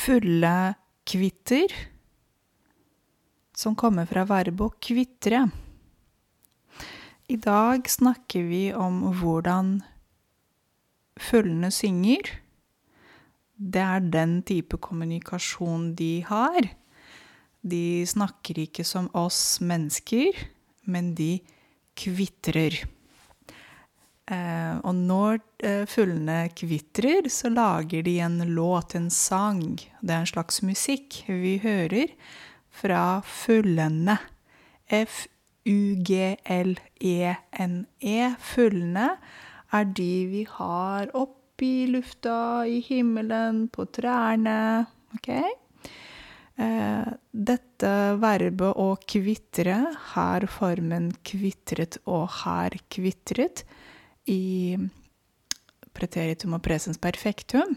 fuglekvitter, 0.00 1.72
som 3.52 3.76
kommer 3.76 4.08
fra 4.08 4.24
verbet 4.28 4.62
å 4.64 4.76
kvitre. 4.80 5.42
I 7.30 7.36
dag 7.36 7.84
snakker 7.90 8.46
vi 8.48 8.62
om 8.72 9.02
hvordan 9.20 9.76
fuglene 11.20 11.68
synger. 11.74 12.30
Det 13.60 13.82
er 13.84 14.08
den 14.08 14.38
type 14.48 14.80
kommunikasjon 14.80 15.92
de 15.98 16.24
har. 16.30 16.70
De 17.60 18.00
snakker 18.08 18.62
ikke 18.64 18.86
som 18.88 19.10
oss 19.12 19.60
mennesker, 19.60 20.32
men 20.88 21.12
de 21.14 21.34
kvitrer. 22.00 22.80
Eh, 24.30 24.79
og 24.90 24.96
når 24.98 25.38
eh, 25.62 25.84
fuglene 25.88 26.48
kvitrer, 26.56 27.28
så 27.30 27.50
lager 27.52 28.02
de 28.06 28.18
en 28.24 28.38
låt, 28.54 28.94
en 28.98 29.10
sang. 29.14 29.78
Det 30.00 30.14
er 30.14 30.20
en 30.24 30.30
slags 30.30 30.62
musikk 30.66 31.22
vi 31.28 31.58
hører 31.62 32.08
fra 32.80 33.20
fuglene. 33.26 34.18
F-u-g-l-e-n-e. 34.90 35.28
Fuglene 38.50 39.08
er 39.70 39.84
de 40.00 40.26
vi 40.32 40.42
har 40.56 41.10
oppi 41.14 41.86
lufta, 41.90 42.66
i 42.66 42.80
himmelen, 42.82 43.68
på 43.70 43.86
trærne. 43.94 44.86
Ok? 45.14 45.30
Eh, 46.60 47.06
dette 47.30 47.92
verbet 48.20 48.74
å 48.74 48.96
kvitre 49.06 49.78
har 50.14 50.44
formen 50.50 51.12
kvitret 51.24 52.00
og 52.10 52.26
har 52.42 52.74
kvitret 52.92 53.64
i 54.28 54.76
preteritum 55.96 56.56
og 56.58 56.62
presens 56.64 57.00
perfektum. 57.00 57.76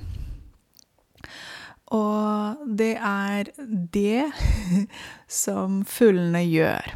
Og 1.93 2.63
det 2.79 2.95
er 2.97 3.49
det 3.93 4.29
som 5.43 5.83
fuglene 5.85 6.43
gjør. 6.47 6.93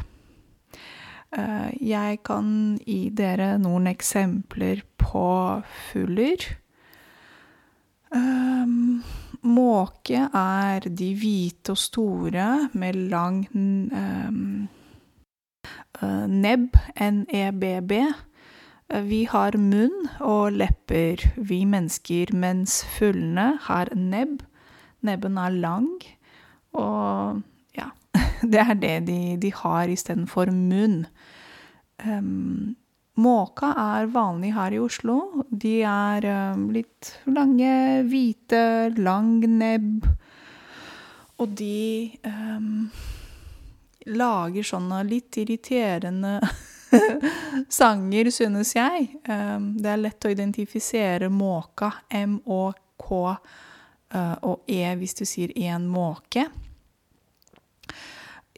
Eh, 1.36 1.68
jeg 1.84 2.22
kan 2.26 2.78
gi 2.86 3.08
dere 3.14 3.56
noen 3.60 3.90
eksempler 3.90 4.82
på 4.98 5.28
fugler. 5.90 6.48
Um, 8.08 9.02
måke 9.44 10.22
er 10.32 10.86
de 10.88 11.10
hvite 11.12 11.74
og 11.74 11.80
store 11.80 12.46
med 12.72 12.96
lang 13.12 13.42
um, 13.52 14.68
nebb, 16.32 16.78
N-E-B-B. 16.96 17.92
Eh, 17.92 18.27
vi 18.88 19.24
har 19.28 19.56
munn 19.60 20.06
og 20.24 20.54
lepper, 20.56 21.20
vi 21.36 21.60
mennesker, 21.68 22.32
mens 22.32 22.80
fuglene 22.96 23.58
har 23.66 23.90
nebb. 23.92 24.40
Nebben 25.04 25.36
er 25.38 25.54
lang, 25.54 25.90
og 26.74 27.42
ja 27.76 27.90
Det 28.52 28.62
er 28.64 28.78
det 28.80 28.96
de, 29.06 29.20
de 29.36 29.50
har 29.54 29.92
istedenfor 29.92 30.50
munn. 30.54 31.02
Um, 32.00 32.76
måka 33.18 33.74
er 33.76 34.08
vanlig 34.14 34.54
her 34.56 34.72
i 34.72 34.80
Oslo. 34.80 35.44
De 35.50 35.82
er 35.82 36.26
um, 36.54 36.68
litt 36.74 37.12
lange, 37.26 38.02
hvite, 38.08 38.94
lang 38.96 39.36
nebb. 39.58 40.08
Og 41.38 41.54
de 41.58 42.08
um, 42.26 42.88
lager 44.08 44.66
sånne 44.66 45.04
litt 45.06 45.36
irriterende 45.38 46.38
sanger, 47.68 48.30
synes 48.30 48.74
jeg. 48.76 49.08
Ehm, 49.28 49.72
det 49.80 49.92
er 49.92 50.02
lett 50.02 50.26
å 50.26 50.32
identifisere 50.32 51.30
måka, 51.32 51.92
M-Å-K 52.14 53.10
eh, 53.28 54.36
og 54.48 54.70
E 54.70 54.82
hvis 55.00 55.16
du 55.18 55.24
sier 55.28 55.54
én 55.58 55.88
måke. 55.90 56.46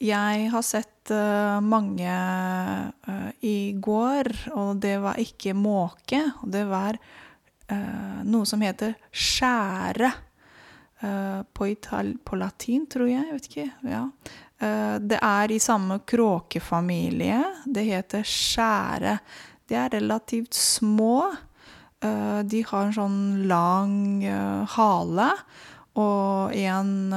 Jeg 0.00 0.46
har 0.52 0.64
sett 0.64 1.12
eh, 1.12 1.58
mange 1.60 2.10
eh, 2.10 3.30
i 3.46 3.58
går, 3.76 4.32
og 4.56 4.80
det 4.82 4.96
var 5.02 5.20
ikke 5.20 5.56
måke. 5.56 6.24
Det 6.42 6.66
var 6.70 7.00
noe 8.26 8.42
som 8.50 8.58
heter 8.64 8.96
skjære. 9.14 10.08
På, 11.54 11.68
på 12.26 12.36
latin, 12.36 12.82
tror 12.90 13.06
jeg. 13.06 13.22
Jeg 13.28 13.36
vet 13.36 13.46
ikke. 13.46 13.66
Ja. 13.86 14.00
Eh, 14.60 14.96
det 15.00 15.18
er 15.24 15.52
i 15.52 15.60
samme 15.62 16.00
kråkefamilie. 16.08 17.40
Det 17.64 17.86
heter 17.88 18.26
skjære. 18.26 19.16
De 19.68 19.78
er 19.78 19.92
relativt 19.94 20.56
små. 20.56 21.32
Eh, 22.04 22.40
de 22.44 22.62
har 22.68 22.86
en 22.86 22.96
sånn 22.96 23.20
lang 23.48 24.24
eh, 24.24 24.76
hale 24.76 25.32
og 26.00 26.54
en 26.54 27.10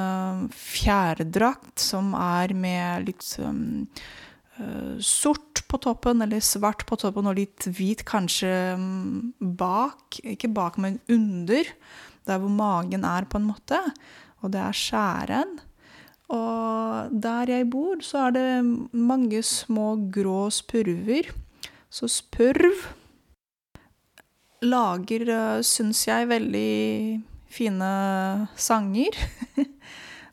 fjærdrakt 0.50 1.78
som 1.80 2.10
er 2.18 2.56
med 2.58 3.06
litt 3.06 3.22
sort 5.06 5.62
på 5.70 5.78
toppen, 5.86 6.24
eller 6.26 6.42
svart 6.44 6.82
på 6.90 6.98
toppen, 7.00 7.30
og 7.30 7.38
litt 7.38 7.68
hvit 7.70 8.02
kanskje 8.10 8.50
mm, 8.82 9.54
bak. 9.62 10.18
Ikke 10.26 10.50
bak, 10.52 10.82
men 10.82 10.98
under. 11.06 11.70
Der 12.26 12.42
hvor 12.42 12.52
magen 12.52 13.06
er, 13.08 13.30
på 13.30 13.40
en 13.40 13.48
måte. 13.54 13.80
Og 14.42 14.52
det 14.58 14.66
er 14.66 14.82
skjæren. 14.82 15.54
Og 16.34 17.14
der 17.24 17.52
jeg 17.52 17.70
bor, 17.70 18.02
så 18.02 18.28
er 18.28 18.36
det 18.36 18.50
mange 18.92 19.44
små 19.46 19.94
grå 20.14 20.48
spurver. 20.54 21.30
Så 21.94 22.10
spurv 22.10 22.88
lager, 24.64 25.28
eh, 25.30 25.62
syns 25.62 26.08
jeg, 26.08 26.30
veldig 26.32 27.22
fine 27.52 27.94
sanger. 28.56 29.20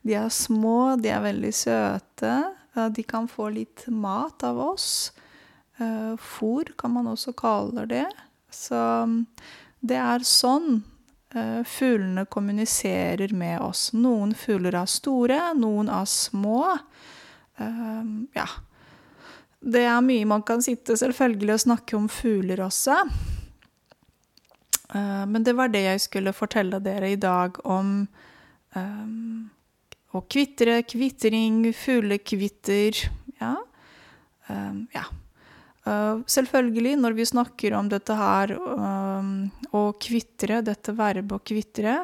De 0.06 0.15
er 0.16 0.31
små, 0.33 0.97
de 0.97 1.11
er 1.12 1.21
veldig 1.21 1.50
søte. 1.53 2.31
Eh, 2.72 2.87
de 2.88 3.03
kan 3.05 3.27
få 3.28 3.50
litt 3.53 3.84
mat 3.93 4.41
av 4.49 4.56
oss. 4.71 5.12
Eh, 5.77 6.15
fôr 6.17 6.71
kan 6.81 6.94
man 6.94 7.11
også 7.11 7.34
kalle 7.37 7.84
det. 7.91 8.06
Så 8.49 8.81
mm, 9.05 9.27
det 9.84 9.99
er 10.00 10.25
sånn 10.25 10.81
fuglene 11.66 12.24
kommuniserer 12.26 13.30
med 13.36 13.60
oss. 13.62 13.92
Noen 13.94 14.32
fugler 14.34 14.74
er 14.74 14.88
store, 14.91 15.38
noen 15.54 15.91
er 15.92 16.08
små. 16.10 16.64
Eh, 17.60 18.04
ja. 18.34 18.46
Det 19.60 19.84
er 19.84 20.00
mye 20.04 20.28
man 20.28 20.42
kan 20.46 20.62
sitte 20.64 20.96
selvfølgelig 20.96 21.54
og 21.54 21.62
snakke 21.66 21.98
om 21.98 22.08
fugler 22.10 22.62
også. 22.64 22.96
Eh, 24.94 25.24
men 25.30 25.46
det 25.46 25.54
var 25.58 25.72
det 25.72 25.84
jeg 25.86 26.04
skulle 26.06 26.34
fortelle 26.36 26.80
dere 26.82 27.12
i 27.12 27.20
dag 27.20 27.60
om 27.69 27.94
å 28.70 30.20
kvitre, 30.30 30.76
kvitring, 30.86 31.64
fuglekvitter. 31.74 33.00
Ja. 33.40 33.56
ja. 34.94 35.02
Uh, 35.90 36.20
selvfølgelig, 36.28 36.96
når 37.00 37.14
vi 37.16 37.24
snakker 37.26 37.74
om 37.74 37.88
dette 37.90 38.14
her, 38.14 38.52
um, 38.54 39.50
å 39.74 39.90
kvitre, 39.98 40.60
dette 40.62 40.94
verbet 40.94 41.34
å 41.34 41.42
kvitre, 41.42 41.96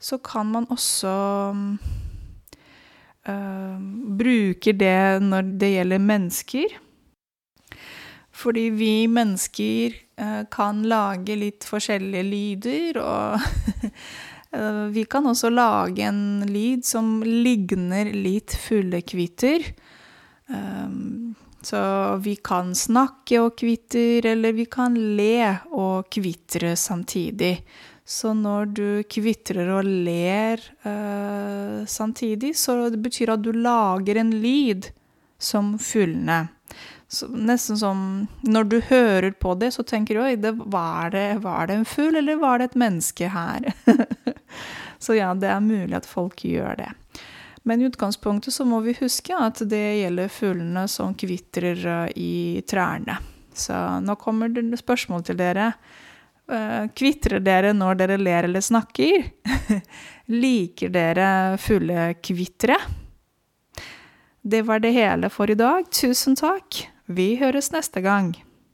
så 0.00 0.18
kan 0.24 0.48
man 0.50 0.66
også 0.72 1.12
uh, 3.28 3.78
bruke 4.22 4.72
det 4.74 5.20
når 5.22 5.52
det 5.60 5.74
gjelder 5.76 6.06
mennesker. 6.06 6.78
Fordi 8.40 8.70
vi 8.72 8.94
mennesker 9.10 9.98
kan 10.52 10.82
lage 10.88 11.34
litt 11.36 11.64
forskjellige 11.64 12.24
lyder, 12.24 12.98
og 13.00 13.40
vi 14.96 15.04
kan 15.08 15.28
også 15.28 15.48
lage 15.52 16.04
en 16.08 16.44
lyd 16.48 16.84
som 16.88 17.22
ligner 17.24 18.12
litt 18.12 18.52
fuglekvitter. 18.64 19.64
Um, 20.52 21.36
så 21.62 22.16
vi 22.16 22.36
kan 22.36 22.74
snakke 22.74 23.40
og 23.42 23.56
kvitre, 23.60 24.32
eller 24.32 24.52
vi 24.56 24.64
kan 24.70 24.96
le 25.16 25.58
og 25.76 26.08
kvitre 26.12 26.74
samtidig. 26.76 27.58
Så 28.04 28.32
når 28.34 28.70
du 28.74 28.86
kvitrer 29.06 29.68
og 29.70 29.86
ler 29.86 30.62
uh, 30.82 31.86
samtidig, 31.86 32.56
så 32.58 32.88
det 32.90 32.98
betyr 33.04 33.36
at 33.36 33.44
du 33.44 33.52
lager 33.54 34.18
en 34.18 34.32
lyd 34.42 34.88
som 35.38 35.76
fuglene. 35.78 36.48
nesten 37.30 37.78
som 37.78 38.26
Når 38.42 38.64
du 38.64 38.80
hører 38.80 39.30
på 39.30 39.54
det, 39.54 39.70
så 39.74 39.82
tenker 39.82 40.14
du 40.14 40.24
oi, 40.24 40.36
det, 40.36 40.52
var, 40.58 41.10
det, 41.10 41.42
var 41.44 41.66
det 41.66 41.74
en 41.74 41.84
fugl, 41.84 42.16
eller 42.16 42.36
var 42.36 42.58
det 42.58 42.70
et 42.70 42.80
menneske 42.82 43.28
her? 43.28 43.72
så 44.98 45.14
ja, 45.14 45.34
det 45.34 45.48
er 45.48 45.60
mulig 45.60 45.94
at 45.96 46.08
folk 46.08 46.44
gjør 46.44 46.82
det. 46.82 46.90
Men 47.70 47.82
i 47.82 47.84
utgangspunktet 47.84 48.54
så 48.54 48.64
må 48.66 48.80
vi 48.82 48.96
huske 48.98 49.36
at 49.38 49.60
det 49.70 50.00
gjelder 50.00 50.30
fuglene 50.34 50.88
som 50.90 51.12
kvitrer 51.14 51.84
eh, 51.86 52.08
i 52.18 52.62
trærne. 52.66 53.14
Så 53.54 53.76
nå 54.02 54.16
kommer 54.18 54.50
det 54.50 54.80
spørsmål 54.80 55.22
til 55.28 55.38
dere. 55.38 55.68
Eh, 56.50 56.88
kvitrer 56.98 57.38
dere 57.46 57.70
når 57.70 58.00
dere 58.00 58.16
ler 58.18 58.48
eller 58.48 58.66
snakker? 58.66 59.30
Liker 60.42 60.90
dere 60.90 61.30
fuglekvitre? 61.62 62.80
Det 64.42 64.66
var 64.66 64.82
det 64.82 64.90
hele 64.98 65.30
for 65.30 65.54
i 65.54 65.58
dag. 65.62 65.86
Tusen 65.94 66.34
takk. 66.42 66.88
Vi 67.06 67.36
høres 67.38 67.70
neste 67.70 68.02
gang. 68.02 68.34